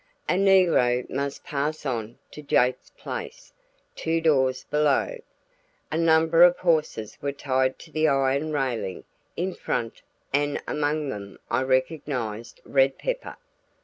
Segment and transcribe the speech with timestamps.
[0.27, 3.53] A negro must pass on to "Jake's place,"
[3.95, 5.19] two doors below.
[5.91, 9.03] A number of horses were tied to the iron railing
[9.37, 10.01] in front
[10.33, 13.37] and among them I recognized Red Pepper.